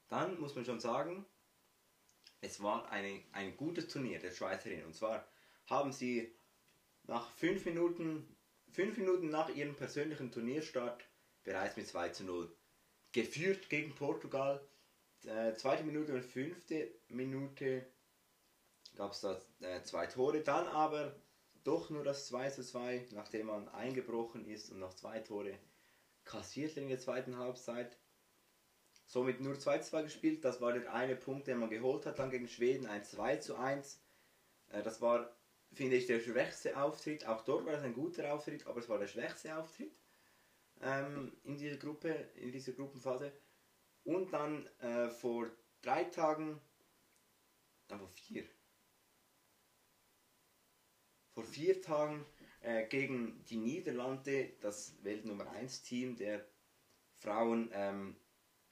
dann 0.08 0.40
muss 0.40 0.56
man 0.56 0.66
schon 0.66 0.80
sagen, 0.80 1.26
es 2.42 2.62
war 2.62 2.90
eine, 2.92 3.24
ein 3.32 3.58
gutes 3.58 3.88
Turnier 3.88 4.20
der 4.20 4.32
Schweizerinnen. 4.32 4.86
Und 4.86 4.96
zwar 4.96 5.28
haben 5.68 5.92
sie 5.92 6.36
nach 7.04 7.30
fünf 7.32 7.66
Minuten, 7.66 8.36
fünf 8.72 8.98
Minuten 8.98 9.30
nach 9.30 9.50
ihrem 9.50 9.76
persönlichen 9.76 10.32
Turnierstart 10.32 11.04
bereits 11.44 11.76
mit 11.76 11.88
2 11.88 12.10
zu 12.10 12.24
0 12.24 12.56
geführt 13.12 13.70
gegen 13.70 13.96
Portugal 13.96 14.62
äh, 15.26 15.54
zweite 15.56 15.84
Minute 15.84 16.14
und 16.14 16.24
fünfte 16.24 16.92
Minute 17.10 17.86
gab 18.96 19.12
es 19.12 19.22
da 19.22 19.40
äh, 19.62 19.82
zwei 19.84 20.06
Tore. 20.08 20.42
Dann 20.42 20.68
aber 20.68 21.16
doch 21.64 21.90
nur 21.90 22.04
das 22.04 22.28
2 22.28 22.50
zu 22.52 22.64
2, 22.64 23.08
nachdem 23.12 23.48
man 23.48 23.68
eingebrochen 23.70 24.46
ist 24.46 24.72
und 24.72 24.80
noch 24.80 24.94
zwei 24.94 25.20
Tore 25.20 25.58
kassiert 26.26 26.76
in 26.78 26.90
der 26.90 27.00
zweiten 27.00 27.38
Halbzeit. 27.38 27.98
Somit 29.06 29.40
nur 29.40 29.58
2 29.58 29.80
zu 29.80 29.90
2 29.92 30.04
gespielt. 30.04 30.44
Das 30.44 30.62
war 30.62 30.74
der 30.74 30.92
eine 30.94 31.16
Punkt, 31.16 31.48
den 31.48 31.60
man 31.60 31.70
geholt 31.70 32.06
hat 32.06 32.20
dann 32.20 32.32
gegen 32.32 32.48
Schweden, 32.48 32.88
ein 32.88 33.04
2 33.04 33.38
zu 33.38 33.56
1. 33.56 34.02
Äh, 34.70 34.84
das 34.84 35.02
war, 35.02 35.36
finde 35.72 35.96
ich, 35.96 36.08
der 36.08 36.20
schwächste 36.20 36.78
Auftritt. 36.82 37.26
Auch 37.28 37.44
dort 37.44 37.66
war 37.66 37.74
es 37.74 37.84
ein 37.84 37.94
guter 37.94 38.34
Auftritt, 38.34 38.66
aber 38.68 38.80
es 38.80 38.90
war 38.90 38.98
der 38.98 39.08
schwächste 39.08 39.56
Auftritt 39.56 39.96
ähm, 40.82 41.38
in 41.44 41.58
dieser 41.58 41.78
Gruppe, 41.78 42.10
in 42.36 42.52
dieser 42.52 42.74
Gruppenphase. 42.74 43.32
Und 44.04 44.34
dann 44.34 44.68
äh, 44.80 45.10
vor 45.10 45.50
drei 45.82 46.04
Tagen, 46.06 46.60
dann 47.88 48.00
vor 48.00 48.10
vier, 48.10 48.46
vor 51.34 51.44
vier 51.44 51.82
Tagen 51.82 52.26
äh, 52.66 52.88
gegen 52.88 53.44
die 53.46 53.58
Niederlande, 53.58 54.54
das 54.62 54.96
Weltnummer 55.04 55.50
1 55.52 55.84
Team 55.84 56.16
der 56.16 56.44
Frauen, 57.14 57.70
ähm, 57.74 58.16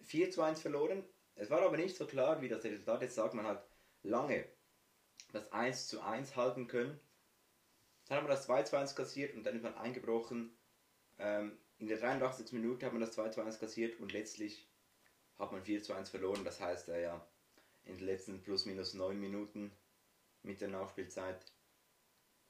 4 0.02 0.32
zu 0.32 0.42
1 0.42 0.62
verloren. 0.62 1.04
Es 1.36 1.50
war 1.50 1.62
aber 1.62 1.78
nicht 1.78 1.96
so 1.96 2.08
klar, 2.08 2.42
wie 2.42 2.50
das 2.50 2.64
Resultat 2.64 3.04
jetzt 3.04 3.16
sagt. 3.16 3.36
Man 3.36 3.46
hat 3.46 3.68
lange 4.02 4.46
das 5.32 5.52
1 5.52 5.88
zu 5.88 6.02
1 6.02 6.36
halten 6.36 6.68
können. 6.68 7.00
Dann 8.08 8.18
haben 8.18 8.26
wir 8.26 8.34
das 8.34 8.46
2 8.46 8.64
zu 8.64 8.78
1 8.78 8.96
kassiert 8.96 9.36
und 9.36 9.44
dann 9.44 9.56
ist 9.56 9.64
man 9.64 9.76
eingebrochen. 9.76 10.52
Ähm, 11.20 11.58
in 11.78 11.88
der 11.88 11.98
83. 11.98 12.52
Minute 12.54 12.86
hat 12.86 12.94
man 12.94 13.02
das 13.02 13.12
2 13.12 13.30
zu 13.30 13.42
1 13.42 13.60
kassiert 13.60 14.00
und 14.00 14.12
letztlich 14.12 14.68
hat 15.38 15.52
man 15.52 15.64
4 15.64 15.84
zu 15.84 15.94
1 15.94 16.10
verloren. 16.10 16.44
Das 16.44 16.60
heißt, 16.60 16.90
er 16.90 17.00
ja 17.00 17.28
in 17.86 17.98
den 17.98 18.06
letzten 18.06 18.42
plus 18.42 18.66
minus 18.66 18.96
9 18.96 19.20
Minuten 19.20 19.72
mit 20.42 20.62
der 20.62 20.70
Nachspielzeit 20.70 21.46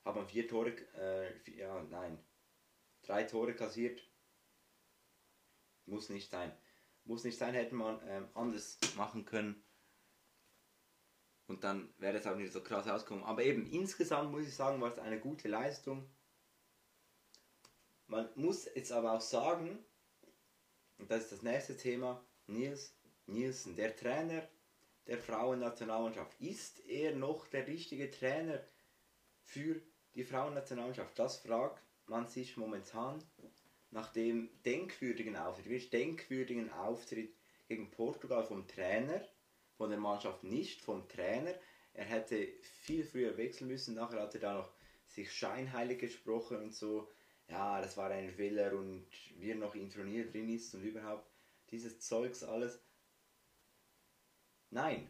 hat 0.05 0.15
man 0.15 0.27
vier 0.27 0.47
Tore, 0.47 0.71
äh, 0.95 1.33
vier, 1.39 1.55
ja, 1.57 1.83
nein, 1.83 2.17
drei 3.03 3.23
Tore 3.23 3.55
kassiert. 3.55 4.01
Muss 5.85 6.09
nicht 6.09 6.31
sein. 6.31 6.51
Muss 7.05 7.23
nicht 7.23 7.37
sein, 7.37 7.53
hätte 7.53 7.75
man 7.75 7.99
ähm, 8.07 8.29
anders 8.33 8.79
machen 8.95 9.25
können. 9.25 9.63
Und 11.47 11.63
dann 11.63 11.93
wäre 11.97 12.17
es 12.17 12.25
auch 12.25 12.37
nicht 12.37 12.53
so 12.53 12.63
krass 12.63 12.87
ausgekommen. 12.87 13.25
Aber 13.25 13.43
eben, 13.43 13.69
insgesamt 13.69 14.31
muss 14.31 14.47
ich 14.47 14.55
sagen, 14.55 14.79
war 14.79 14.91
es 14.91 14.99
eine 14.99 15.19
gute 15.19 15.49
Leistung. 15.49 16.09
Man 18.07 18.29
muss 18.35 18.65
jetzt 18.65 18.91
aber 18.91 19.13
auch 19.13 19.21
sagen, 19.21 19.83
und 20.97 21.11
das 21.11 21.23
ist 21.23 21.31
das 21.33 21.41
nächste 21.41 21.75
Thema, 21.75 22.23
Nils 22.47 22.95
Nielsen, 23.25 23.75
der 23.75 23.95
Trainer 23.95 24.47
der 25.07 25.17
Frauennationalmannschaft. 25.17 26.39
Ist 26.39 26.79
er 26.87 27.15
noch 27.15 27.47
der 27.47 27.67
richtige 27.67 28.09
Trainer 28.09 28.61
für 29.43 29.81
die 30.15 30.23
Frauennationalmannschaft? 30.23 31.17
Das 31.17 31.37
fragt 31.37 31.81
man 32.07 32.27
sich 32.27 32.57
momentan 32.57 33.23
nach 33.91 34.11
dem 34.11 34.49
denkwürdigen 34.65 35.35
Auftritt, 35.35 35.65
wirklich 35.65 35.89
denkwürdigen 35.89 36.71
Auftritt 36.71 37.33
gegen 37.67 37.91
Portugal 37.91 38.43
vom 38.43 38.67
Trainer, 38.67 39.27
von 39.77 39.89
der 39.89 39.99
Mannschaft 39.99 40.43
nicht, 40.43 40.81
vom 40.81 41.07
Trainer. 41.07 41.53
Er 41.93 42.05
hätte 42.05 42.47
viel 42.61 43.03
früher 43.03 43.37
wechseln 43.37 43.67
müssen, 43.67 43.95
nachher 43.95 44.21
hat 44.21 44.33
er 44.33 44.41
da 44.41 44.53
noch 44.55 44.71
sich 45.07 45.31
scheinheilig 45.31 45.99
gesprochen 45.99 46.57
und 46.57 46.73
so. 46.73 47.09
Ja, 47.49 47.81
das 47.81 47.97
war 47.97 48.09
ein 48.09 48.31
Fehler 48.31 48.73
und 48.73 49.05
wir 49.37 49.55
noch 49.55 49.75
in 49.75 49.89
Turnier 49.89 50.29
drin 50.29 50.49
ist 50.49 50.73
und 50.73 50.83
überhaupt 50.83 51.29
dieses 51.69 51.99
Zeugs 51.99 52.43
alles. 52.43 52.81
Nein, 54.69 55.07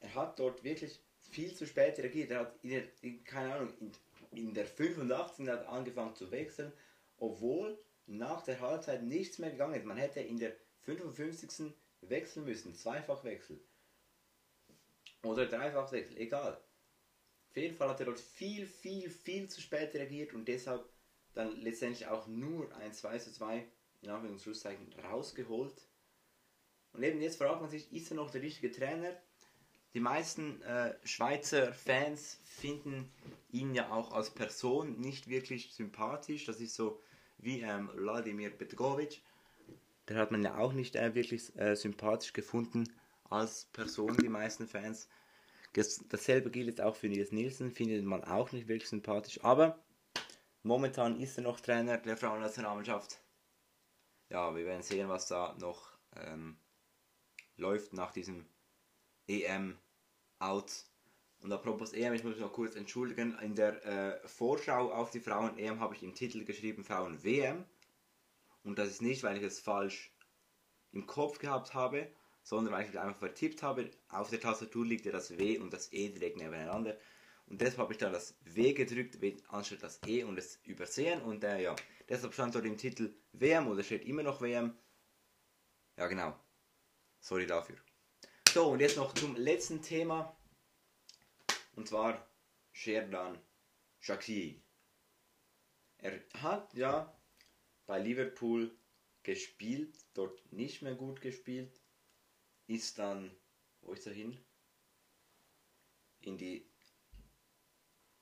er 0.00 0.14
hat 0.14 0.38
dort 0.38 0.62
wirklich 0.62 1.00
viel 1.30 1.54
zu 1.54 1.66
spät 1.66 1.98
reagiert. 1.98 2.30
Er 2.30 2.40
hat, 2.40 2.58
in 2.62 2.70
der, 2.70 2.84
in, 3.02 3.24
keine 3.24 3.54
Ahnung, 3.54 3.72
in, 3.80 3.92
in 4.30 4.54
der 4.54 4.66
85. 4.66 5.48
hat 5.48 5.66
angefangen 5.66 6.14
zu 6.14 6.30
wechseln, 6.30 6.72
obwohl 7.18 7.78
nach 8.06 8.42
der 8.42 8.60
Halbzeit 8.60 9.02
nichts 9.02 9.38
mehr 9.38 9.50
gegangen 9.50 9.74
ist. 9.74 9.84
Man 9.84 9.96
hätte 9.96 10.20
in 10.20 10.38
der 10.38 10.52
55. 10.82 11.72
wechseln 12.02 12.44
müssen, 12.44 12.74
Zweifachwechsel. 12.74 13.60
Oder 15.22 15.46
Dreifachwechsel, 15.46 16.16
egal. 16.18 16.60
Auf 17.50 17.56
jeden 17.56 17.76
Fall 17.76 17.88
hat 17.88 18.00
er 18.00 18.06
dort 18.06 18.20
viel, 18.20 18.66
viel, 18.66 19.10
viel 19.10 19.48
zu 19.48 19.60
spät 19.60 19.94
reagiert 19.94 20.32
und 20.34 20.46
deshalb 20.46 20.88
dann 21.34 21.60
letztendlich 21.60 22.06
auch 22.06 22.26
nur 22.26 22.74
ein 22.76 22.92
2 22.92 23.18
zu 23.18 23.32
2 23.32 23.66
in 24.02 24.10
Anführungszeichen 24.10 24.92
rausgeholt. 25.04 25.74
Und 26.92 27.02
eben 27.02 27.20
jetzt 27.20 27.36
fragt 27.36 27.60
man 27.60 27.70
sich, 27.70 27.92
ist 27.92 28.10
er 28.10 28.16
noch 28.16 28.30
der 28.30 28.42
richtige 28.42 28.72
Trainer? 28.72 29.16
Die 29.94 30.00
meisten 30.00 30.62
äh, 30.62 30.94
Schweizer 31.04 31.72
Fans 31.72 32.40
finden 32.44 33.10
ihn 33.50 33.74
ja 33.74 33.90
auch 33.90 34.12
als 34.12 34.30
Person 34.30 35.00
nicht 35.00 35.28
wirklich 35.28 35.72
sympathisch. 35.74 36.44
Das 36.44 36.60
ist 36.60 36.74
so 36.74 37.00
wie 37.38 37.60
ähm, 37.60 37.90
Wladimir 37.94 38.50
Petkovic. 38.50 39.22
Der 40.08 40.18
hat 40.18 40.30
man 40.30 40.42
ja 40.42 40.56
auch 40.58 40.72
nicht 40.72 40.94
äh, 40.94 41.14
wirklich 41.14 41.56
äh, 41.56 41.74
sympathisch 41.74 42.32
gefunden 42.32 42.92
als 43.24 43.64
Person, 43.66 44.16
die 44.16 44.28
meisten 44.28 44.68
Fans. 44.68 45.08
Dasselbe 45.72 46.50
gilt 46.50 46.66
jetzt 46.66 46.80
auch 46.80 46.96
für 46.96 47.08
Nils 47.08 47.32
Nielsen, 47.32 47.70
findet 47.70 48.04
man 48.04 48.24
auch 48.24 48.50
nicht 48.52 48.68
wirklich 48.68 48.88
sympathisch. 48.88 49.42
Aber 49.44 49.78
momentan 50.62 51.20
ist 51.20 51.36
er 51.38 51.44
noch 51.44 51.60
Trainer 51.60 51.98
der 51.98 52.16
Frauennationalmannschaft. 52.16 53.20
Ja, 54.28 54.54
wir 54.54 54.64
werden 54.66 54.82
sehen, 54.82 55.08
was 55.08 55.26
da 55.26 55.56
noch 55.60 55.92
ähm, 56.16 56.56
läuft 57.56 57.92
nach 57.92 58.12
diesem 58.12 58.46
EM-Out. 59.30 60.84
Und 61.42 61.52
apropos 61.52 61.92
EM, 61.92 62.12
ich 62.12 62.24
muss 62.24 62.32
mich 62.34 62.42
noch 62.42 62.52
kurz 62.52 62.74
entschuldigen, 62.76 63.38
in 63.38 63.54
der 63.54 63.84
äh, 63.86 64.28
Vorschau 64.28 64.92
auf 64.92 65.10
die 65.10 65.20
Frauen-EM 65.20 65.80
habe 65.80 65.94
ich 65.94 66.02
im 66.02 66.14
Titel 66.14 66.44
geschrieben 66.44 66.84
Frauen-WM. 66.84 67.64
Und 68.62 68.78
das 68.78 68.88
ist 68.88 69.02
nicht, 69.02 69.22
weil 69.22 69.38
ich 69.38 69.42
es 69.42 69.60
falsch 69.60 70.12
im 70.92 71.06
Kopf 71.06 71.38
gehabt 71.38 71.72
habe, 71.72 72.10
sondern 72.42 72.74
weil 72.74 72.84
ich 72.84 72.90
es 72.90 72.96
einfach 72.96 73.18
vertippt 73.18 73.62
habe. 73.62 73.90
Auf 74.08 74.28
der 74.28 74.40
Tastatur 74.40 74.84
liegt 74.84 75.06
ja 75.06 75.12
das 75.12 75.38
W 75.38 75.58
und 75.58 75.72
das 75.72 75.92
E 75.92 76.08
direkt 76.10 76.36
nebeneinander. 76.36 76.98
Und 77.46 77.60
deshalb 77.60 77.78
habe 77.78 77.92
ich 77.92 77.98
dann 77.98 78.12
das 78.12 78.36
W 78.42 78.72
gedrückt, 78.74 79.18
anstatt 79.48 79.82
das 79.82 80.00
E 80.06 80.24
und 80.24 80.38
es 80.38 80.60
übersehen. 80.64 81.22
Und 81.22 81.42
äh, 81.44 81.62
ja, 81.62 81.74
deshalb 82.08 82.34
stand 82.34 82.54
dort 82.54 82.66
im 82.66 82.76
Titel 82.76 83.14
WM 83.32 83.66
oder 83.68 83.82
steht 83.82 84.04
immer 84.04 84.22
noch 84.22 84.42
WM. 84.42 84.76
Ja, 85.96 86.06
genau. 86.06 86.38
Sorry 87.20 87.46
dafür. 87.46 87.76
So, 88.52 88.66
und 88.72 88.80
jetzt 88.80 88.96
noch 88.96 89.14
zum 89.14 89.36
letzten 89.36 89.80
Thema. 89.80 90.36
Und 91.76 91.86
zwar 91.86 92.28
Sherdan 92.72 93.38
Shaqiri. 94.00 94.60
Er 95.98 96.20
hat 96.42 96.74
ja 96.74 97.16
bei 97.86 98.00
Liverpool 98.00 98.76
gespielt, 99.22 99.96
dort 100.14 100.52
nicht 100.52 100.82
mehr 100.82 100.96
gut 100.96 101.20
gespielt, 101.20 101.80
ist 102.66 102.98
dann, 102.98 103.30
wo 103.82 103.92
ist 103.92 104.08
er 104.08 104.14
hin? 104.14 104.36
In 106.22 106.36
die, 106.36 106.68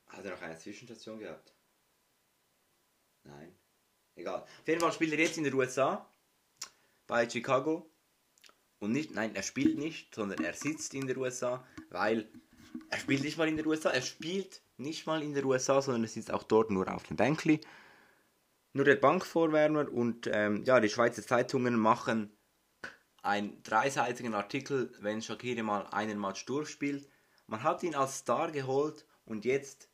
hat 0.09 0.27
er 0.27 0.33
noch 0.33 0.43
eine 0.43 0.59
Zwischenstation 0.59 1.21
gehabt? 1.21 1.55
Nein, 3.25 3.59
egal. 4.15 4.43
Auf 4.43 4.69
jeden 4.69 4.81
Fall 4.81 4.93
spielt 4.93 5.13
er 5.13 5.21
jetzt 5.21 5.39
in 5.39 5.45
den 5.45 5.55
USA, 5.55 6.07
bei 7.07 7.29
Chicago. 7.29 7.91
Und 8.81 8.93
nicht, 8.93 9.15
nein, 9.15 9.35
er 9.35 9.43
spielt 9.43 9.79
nicht, 9.79 10.15
sondern 10.15 10.45
er 10.45 10.55
sitzt 10.55 10.95
in 10.95 11.07
den 11.07 11.17
USA, 11.17 11.67
weil 11.91 12.29
er 12.91 12.99
spielt 12.99 13.25
nicht 13.25 13.39
mal 13.39 13.49
in 13.49 13.57
den 13.57 13.67
USA, 13.67 13.91
er 13.91 14.03
spielt 14.03 14.63
nicht 14.77 15.07
mal 15.07 15.23
in 15.23 15.35
den 15.35 15.45
USA, 15.45 15.83
sondern 15.83 16.05
er 16.05 16.09
sitzt 16.09 16.33
auch 16.33 16.45
dort 16.45 16.71
nur 16.71 16.93
auf 16.93 17.03
dem 17.05 17.17
Bänkli 17.17 17.61
nur 18.73 18.85
der 18.85 18.97
Bankvorwärmer 18.97 19.91
und 19.91 20.29
ähm, 20.33 20.65
ja, 20.65 20.81
die 20.81 20.89
Schweizer 20.89 21.27
Zeitungen 21.27 21.77
machen 21.77 22.33
einen 23.23 23.63
dreiseitigen 23.63 24.35
Artikel, 24.35 24.95
wenn 25.01 25.21
Shakiri 25.23 25.63
mal 25.63 25.87
einen 25.89 26.19
Match 26.19 26.47
durchspielt. 26.47 27.09
Man 27.47 27.63
hat 27.63 27.83
ihn 27.83 27.95
als 27.95 28.19
Star 28.19 28.53
geholt 28.53 29.07
und 29.25 29.45
jetzt 29.45 29.89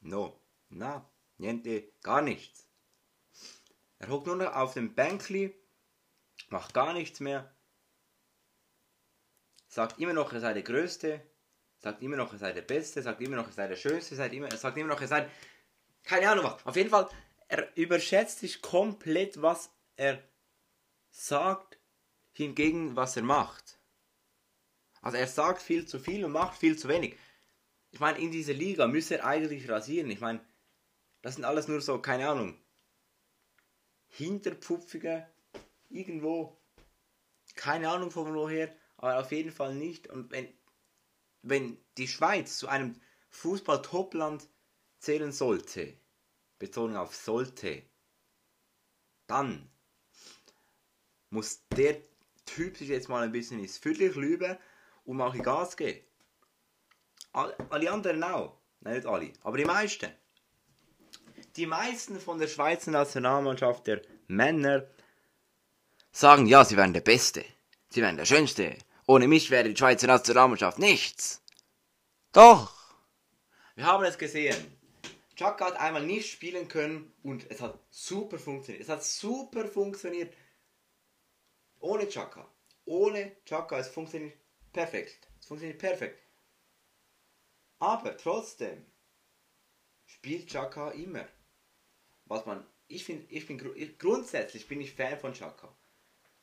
no, 0.00 0.40
na, 0.70 1.08
niente, 1.36 1.92
gar 2.02 2.22
nichts. 2.22 2.68
Er 3.98 4.08
hockt 4.08 4.26
nur 4.26 4.36
noch 4.36 4.54
auf 4.54 4.74
dem 4.74 4.94
Bänkli, 4.94 5.54
macht 6.48 6.72
gar 6.72 6.92
nichts 6.92 7.20
mehr, 7.20 7.54
sagt 9.68 10.00
immer 10.00 10.12
noch, 10.12 10.32
er 10.32 10.40
sei 10.40 10.54
der 10.54 10.62
Größte, 10.62 11.20
sagt 11.78 12.02
immer 12.02 12.16
noch, 12.16 12.32
er 12.32 12.38
sei 12.38 12.52
der 12.52 12.62
Beste, 12.62 13.02
sagt 13.02 13.20
immer 13.20 13.36
noch, 13.36 13.46
er 13.46 13.52
sei 13.52 13.68
der 13.68 13.76
Schönste, 13.76 14.16
sagt 14.16 14.34
immer, 14.34 14.50
sagt 14.56 14.76
immer 14.76 14.88
noch, 14.88 15.00
er 15.00 15.08
sei 15.08 15.28
keine 16.02 16.30
Ahnung 16.30 16.44
was. 16.46 16.66
Auf 16.66 16.76
jeden 16.76 16.90
Fall, 16.90 17.08
er 17.48 17.76
überschätzt 17.76 18.40
sich 18.40 18.62
komplett, 18.62 19.40
was 19.40 19.70
er 19.96 20.22
sagt, 21.10 21.78
hingegen 22.32 22.96
was 22.96 23.16
er 23.16 23.22
macht. 23.22 23.78
Also 25.02 25.18
er 25.18 25.26
sagt 25.26 25.62
viel 25.62 25.86
zu 25.86 25.98
viel 25.98 26.24
und 26.24 26.32
macht 26.32 26.58
viel 26.58 26.78
zu 26.78 26.88
wenig. 26.88 27.16
Ich 27.90 28.00
meine, 28.00 28.18
in 28.18 28.30
dieser 28.30 28.52
Liga 28.54 28.86
müsste 28.86 29.18
er 29.18 29.26
eigentlich 29.26 29.68
rasieren. 29.68 30.10
Ich 30.10 30.20
meine, 30.20 30.40
das 31.22 31.34
sind 31.34 31.44
alles 31.44 31.68
nur 31.68 31.80
so, 31.80 32.00
keine 32.00 32.28
Ahnung, 32.28 32.60
hinterpfupfige, 34.08 35.26
irgendwo, 35.88 36.60
keine 37.54 37.88
Ahnung 37.88 38.10
von 38.10 38.34
woher, 38.34 38.74
aber 38.98 39.18
auf 39.18 39.32
jeden 39.32 39.52
Fall 39.52 39.74
nicht. 39.74 40.08
Und 40.08 40.30
wenn, 40.30 40.52
wenn 41.42 41.78
die 41.96 42.08
Schweiz 42.08 42.58
zu 42.58 42.68
einem 42.68 43.00
Fußball-Topland 43.30 44.46
zählen 44.98 45.32
sollte, 45.32 45.94
Betonung 46.58 46.96
auf 46.96 47.14
sollte, 47.14 47.82
dann 49.26 49.70
muss 51.30 51.62
der 51.76 51.96
Typ 52.44 52.76
sich 52.76 52.88
jetzt 52.88 53.08
mal 53.08 53.22
ein 53.22 53.32
bisschen 53.32 53.60
ins 53.60 53.78
Viertel 53.78 54.10
lüben 54.18 54.56
und 55.04 55.16
mal 55.16 55.36
Gas 55.38 55.76
geben. 55.76 56.04
Alle 57.32 57.90
anderen 57.90 58.22
auch. 58.22 58.58
Nein, 58.80 58.94
nicht 58.94 59.06
alle, 59.06 59.32
aber 59.42 59.56
die 59.56 59.64
meisten. 59.64 60.10
Die 61.56 61.66
meisten 61.66 62.20
von 62.20 62.38
der 62.38 62.46
Schweizer 62.46 62.90
Nationalmannschaft 62.90 63.86
der 63.86 64.02
Männer 64.28 64.86
sagen, 66.12 66.46
ja, 66.46 66.64
sie 66.64 66.76
wären 66.76 66.92
der 66.92 67.00
Beste. 67.00 67.44
Sie 67.90 68.00
wären 68.00 68.16
der 68.16 68.24
Schönste. 68.24 68.76
Ohne 69.10 69.26
mich 69.26 69.50
wäre 69.50 69.66
die 69.66 69.76
Schweizer 69.76 70.06
Nationalmannschaft 70.06 70.78
nichts. 70.78 71.42
Doch. 72.30 72.92
Wir 73.74 73.86
haben 73.86 74.04
es 74.04 74.18
gesehen. 74.18 74.78
Chaka 75.34 75.68
hat 75.68 75.80
einmal 75.80 76.04
nicht 76.04 76.30
spielen 76.30 76.68
können 76.68 77.10
und 77.22 77.50
es 77.50 77.62
hat 77.62 77.78
super 77.88 78.38
funktioniert. 78.38 78.82
Es 78.82 78.90
hat 78.90 79.02
super 79.02 79.66
funktioniert. 79.66 80.34
Ohne 81.80 82.06
Chaka. 82.06 82.52
Ohne 82.84 83.34
Chaka, 83.46 83.78
es 83.78 83.88
funktioniert 83.88 84.36
perfekt. 84.74 85.26
Es 85.40 85.46
funktioniert 85.46 85.78
perfekt. 85.78 86.22
Aber 87.78 88.14
trotzdem 88.14 88.84
spielt 90.04 90.50
Chaka 90.50 90.90
immer. 90.90 91.26
Was 92.26 92.44
man, 92.44 92.62
ich 92.88 93.06
finde, 93.06 93.24
ich 93.32 93.46
bin 93.46 93.56
grundsätzlich 93.96 94.68
bin 94.68 94.82
ich 94.82 94.92
Fan 94.92 95.18
von 95.18 95.32
Chaka. 95.32 95.74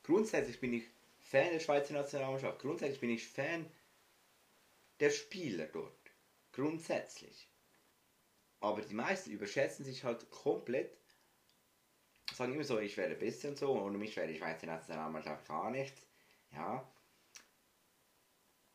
Grundsätzlich 0.02 0.58
bin 0.58 0.72
ich 0.72 0.95
Fan 1.30 1.52
der 1.52 1.60
Schweizer 1.60 1.94
Nationalmannschaft. 1.94 2.60
Grundsätzlich 2.60 3.00
bin 3.00 3.10
ich 3.10 3.26
Fan 3.26 3.68
der 5.00 5.10
Spieler 5.10 5.66
dort. 5.66 5.92
Grundsätzlich. 6.52 7.48
Aber 8.60 8.80
die 8.80 8.94
meisten 8.94 9.30
überschätzen 9.30 9.84
sich 9.84 10.04
halt 10.04 10.30
komplett. 10.30 10.96
Sagen 12.32 12.54
immer 12.54 12.64
so, 12.64 12.78
ich 12.78 12.96
wäre 12.96 13.14
besser 13.14 13.48
und 13.48 13.58
so, 13.58 13.72
ohne 13.72 13.98
mich 13.98 14.16
wäre 14.16 14.28
die 14.28 14.38
Schweizer 14.38 14.66
Nationalmannschaft 14.66 15.46
gar 15.46 15.70
nichts. 15.70 16.06
Ja. 16.52 16.88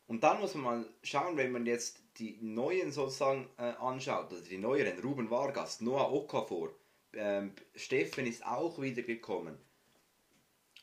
Und 0.08 0.24
dann 0.24 0.42
muss 0.42 0.54
man 0.56 0.64
mal 0.64 0.94
schauen, 1.04 1.38
wenn 1.38 1.52
man 1.52 1.66
jetzt 1.66 2.02
die 2.18 2.38
neuen 2.42 2.92
sozusagen 2.92 3.50
äh, 3.58 3.74
anschaut, 3.80 4.32
also 4.32 4.44
die 4.44 4.58
neueren, 4.58 5.00
Ruben 5.00 5.30
Vargas, 5.30 5.80
Noah 5.80 6.12
Okafor, 6.12 6.76
ähm, 7.14 7.54
Steffen 7.76 8.28
ist 8.28 8.46
auch 8.46 8.82
wieder 8.82 9.04
gekommen. 9.04 9.58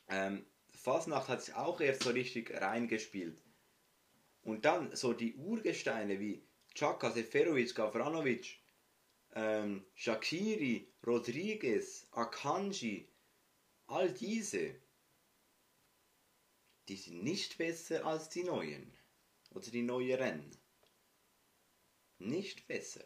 Ähm, 0.08 0.46
Fasnacht 0.88 1.28
hat 1.28 1.42
sich 1.42 1.54
auch 1.54 1.82
erst 1.82 2.04
so 2.04 2.10
richtig 2.10 2.50
reingespielt. 2.50 3.38
Und 4.42 4.64
dann 4.64 4.96
so 4.96 5.12
die 5.12 5.34
Urgesteine 5.34 6.18
wie 6.18 6.42
Chaka, 6.74 7.10
Seferovic, 7.10 7.74
Gavranovic, 7.74 8.58
ähm, 9.34 9.84
Shakiri, 9.94 10.90
Rodriguez, 11.06 12.06
Akanji, 12.12 13.06
all 13.86 14.10
diese, 14.14 14.76
die 16.88 16.96
sind 16.96 17.22
nicht 17.22 17.58
besser 17.58 18.06
als 18.06 18.30
die 18.30 18.44
neuen 18.44 18.90
oder 19.50 19.70
die 19.70 19.82
neueren. 19.82 20.50
Nicht 22.18 22.66
besser. 22.66 23.04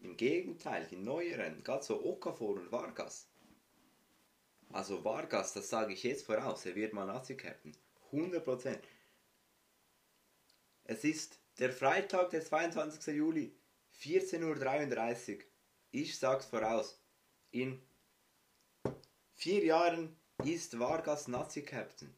Im 0.00 0.16
Gegenteil, 0.16 0.88
die 0.90 0.96
neueren, 0.96 1.62
gerade 1.62 1.84
so 1.84 2.04
Okafor 2.04 2.56
und 2.56 2.72
Vargas. 2.72 3.28
Also 4.74 5.04
Vargas, 5.04 5.52
das 5.52 5.68
sage 5.68 5.92
ich 5.92 6.02
jetzt 6.02 6.26
voraus, 6.26 6.66
er 6.66 6.74
wird 6.74 6.92
mal 6.92 7.06
Nazi-Captain. 7.06 7.76
100%. 8.10 8.76
Es 10.82 11.04
ist 11.04 11.38
der 11.60 11.72
Freitag, 11.72 12.30
der 12.30 12.44
22. 12.44 13.14
Juli. 13.14 13.54
14.33 14.00 15.36
Uhr. 15.36 15.44
Ich 15.92 16.18
sag's 16.18 16.46
voraus. 16.46 17.00
In 17.52 17.80
vier 19.32 19.64
Jahren 19.64 20.16
ist 20.44 20.76
Vargas 20.76 21.28
Nazi-Captain. 21.28 22.12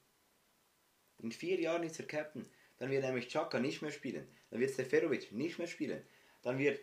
In 1.18 1.32
vier 1.32 1.60
Jahren 1.60 1.82
ist 1.82 2.00
er 2.00 2.06
Captain. 2.06 2.48
Dann 2.78 2.90
wird 2.90 3.04
nämlich 3.04 3.28
Chaka 3.28 3.60
nicht 3.60 3.82
mehr 3.82 3.92
spielen. 3.92 4.26
Dann 4.48 4.60
wird 4.60 4.74
Seferovic 4.74 5.30
nicht 5.30 5.58
mehr 5.58 5.68
spielen. 5.68 6.02
Dann 6.40 6.56
wird 6.56 6.80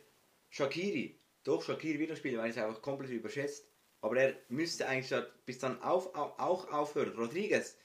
Shakiri, 0.52 1.20
doch 1.44 1.64
Shakiri 1.64 1.98
wieder 1.98 2.16
spielen, 2.16 2.38
weil 2.38 2.46
er 2.46 2.52
es 2.52 2.58
einfach 2.58 2.84
komplett 2.84 3.10
überschätzt. 3.10 3.73
Aber 4.04 4.18
er 4.18 4.36
müsste 4.50 4.86
eigentlich 4.86 5.18
bis 5.46 5.60
dann 5.60 5.82
auf, 5.82 6.14
auch 6.14 6.70
aufhören. 6.70 7.16
Rodriguez, 7.16 7.78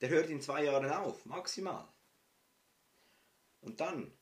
der 0.00 0.08
hört 0.08 0.30
in 0.30 0.40
zwei 0.40 0.62
Jahren 0.62 0.88
auf, 0.88 1.26
maximal. 1.26 1.88
Und 3.60 3.80
dann 3.80 4.16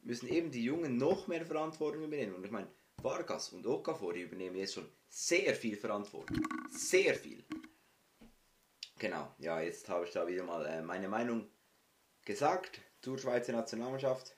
müssen 0.00 0.28
eben 0.28 0.50
die 0.50 0.64
Jungen 0.64 0.96
noch 0.96 1.26
mehr 1.26 1.44
Verantwortung 1.44 2.04
übernehmen. 2.04 2.34
Und 2.34 2.46
ich 2.46 2.50
meine, 2.50 2.72
Vargas 2.96 3.50
und 3.50 3.66
Okafor 3.66 4.14
übernehmen 4.14 4.56
jetzt 4.56 4.72
schon 4.72 4.90
sehr 5.06 5.54
viel 5.54 5.76
Verantwortung. 5.76 6.40
Sehr 6.70 7.14
viel. 7.14 7.44
Genau, 8.98 9.34
ja, 9.36 9.60
jetzt 9.60 9.86
habe 9.90 10.06
ich 10.06 10.12
da 10.12 10.26
wieder 10.26 10.44
mal 10.44 10.64
äh, 10.64 10.80
meine 10.80 11.08
Meinung 11.08 11.50
gesagt 12.24 12.80
zur 13.02 13.18
Schweizer 13.18 13.52
Nationalmannschaft. 13.52 14.34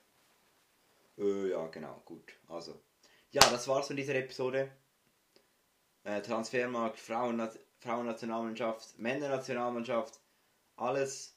Äh, 1.17 1.51
ja, 1.51 1.67
genau, 1.67 2.01
gut. 2.03 2.33
Also, 2.49 2.81
ja, 3.31 3.39
das 3.49 3.65
war's 3.69 3.87
von 3.87 3.95
dieser 3.95 4.15
Episode. 4.15 4.69
Äh, 6.03 6.21
Transfermarkt, 6.21 6.99
Frauen, 6.99 7.49
Frauennationalmannschaft, 7.79 8.97
Männernationalmannschaft, 8.99 10.19
alles 10.75 11.35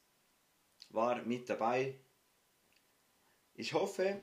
war 0.91 1.23
mit 1.23 1.49
dabei. 1.49 1.95
Ich 3.55 3.73
hoffe, 3.73 4.21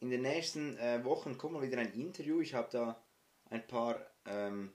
in 0.00 0.10
den 0.10 0.22
nächsten 0.22 0.76
äh, 0.78 1.04
Wochen 1.04 1.38
kommt 1.38 1.54
mal 1.54 1.62
wieder 1.62 1.78
ein 1.78 1.92
Interview. 1.94 2.40
Ich 2.40 2.54
habe 2.54 2.68
da 2.70 3.02
ein 3.50 3.66
paar 3.66 4.00
ähm, 4.26 4.72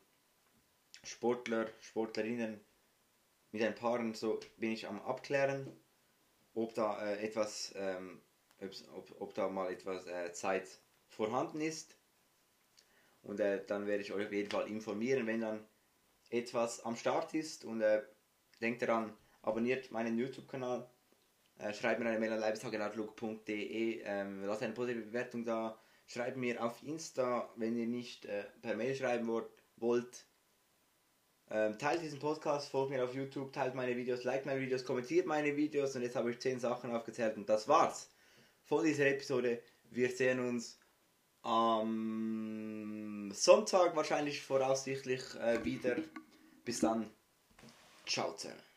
Sportler, 1.04 1.68
Sportlerinnen 1.80 2.60
mit 3.52 3.64
ein 3.64 3.76
paar 3.76 4.14
so 4.14 4.40
bin 4.58 4.72
ich 4.72 4.88
am 4.88 5.02
abklären, 5.02 5.68
ob 6.54 6.74
da 6.74 7.04
äh, 7.04 7.26
etwas, 7.26 7.74
ähm, 7.76 8.22
ob, 8.96 9.22
ob 9.22 9.34
da 9.34 9.50
mal 9.50 9.72
etwas 9.72 10.06
äh, 10.08 10.32
Zeit 10.32 10.68
vorhanden 11.10 11.60
ist. 11.60 11.96
Und 13.24 13.40
äh, 13.40 13.64
dann 13.66 13.88
werde 13.88 14.04
ich 14.04 14.12
euch 14.14 14.26
auf 14.26 14.32
jeden 14.32 14.50
Fall 14.50 14.68
informieren, 14.68 15.28
wenn 15.28 15.42
dann 15.42 15.66
etwas 16.30 16.84
am 16.86 16.96
Start 16.96 17.34
ist. 17.34 17.66
Und 17.66 17.82
äh, 17.82 18.02
denkt 18.62 18.82
daran, 18.82 19.16
abonniert 19.42 19.92
meinen 19.92 20.18
YouTube-Kanal, 20.18 20.90
äh, 21.60 21.74
schreibt 21.74 22.00
mir 22.00 22.08
eine 22.08 22.20
Mail 22.20 22.34
an 22.34 22.40
leibestageoutlook.de, 22.40 24.02
ähm, 24.04 24.44
lasst 24.46 24.64
eine 24.64 24.74
positive 24.74 25.06
Bewertung 25.06 25.46
da, 25.46 25.80
schreibt 26.08 26.38
mir 26.38 26.64
auf 26.64 26.82
Insta, 26.84 27.50
wenn 27.56 27.76
ihr 27.76 27.88
nicht 27.88 28.26
äh, 28.26 28.46
per 28.62 28.76
Mail 28.76 28.96
schreiben 28.96 29.28
wollt. 29.78 30.26
Ähm, 31.50 31.78
teilt 31.78 32.02
diesen 32.02 32.20
Podcast, 32.20 32.70
folgt 32.70 32.92
mir 32.92 33.04
auf 33.04 33.14
YouTube, 33.14 33.52
teilt 33.52 33.76
meine 33.76 33.96
Videos, 33.98 34.24
liked 34.24 34.46
meine 34.46 34.62
Videos, 34.62 34.86
kommentiert 34.86 35.26
meine 35.26 35.56
Videos 35.58 35.96
und 35.96 36.02
jetzt 36.02 36.16
habe 36.16 36.32
ich 36.32 36.40
10 36.40 36.62
Sachen 36.62 36.96
aufgezählt 36.96 37.36
und 37.36 37.50
das 37.50 37.68
war's 37.68 38.10
von 38.64 38.86
dieser 38.86 39.08
Episode. 39.08 39.62
Wir 39.90 40.10
sehen 40.10 40.40
uns 40.40 40.80
am 41.44 43.32
Sonntag 43.34 43.96
wahrscheinlich 43.96 44.42
voraussichtlich 44.42 45.22
äh, 45.36 45.64
wieder. 45.64 45.98
Bis 46.66 46.80
dann. 46.82 47.10
Ciao 48.06 48.34
zusammen. 48.34 48.71